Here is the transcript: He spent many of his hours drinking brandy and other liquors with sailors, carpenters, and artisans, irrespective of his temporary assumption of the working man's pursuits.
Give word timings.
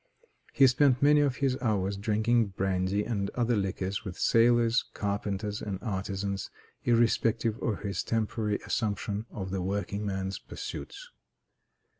He 0.51 0.65
spent 0.65 1.03
many 1.03 1.19
of 1.21 1.35
his 1.35 1.59
hours 1.61 1.95
drinking 1.95 2.47
brandy 2.57 3.03
and 3.03 3.29
other 3.35 3.55
liquors 3.55 4.03
with 4.03 4.17
sailors, 4.17 4.83
carpenters, 4.95 5.61
and 5.61 5.77
artisans, 5.83 6.49
irrespective 6.83 7.61
of 7.61 7.81
his 7.81 8.01
temporary 8.03 8.57
assumption 8.65 9.27
of 9.29 9.51
the 9.51 9.61
working 9.61 10.03
man's 10.03 10.39
pursuits. 10.39 11.11